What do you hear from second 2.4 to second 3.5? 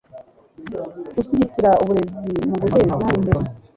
mu guteza imbere